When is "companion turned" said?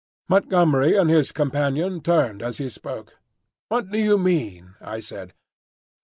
1.31-2.41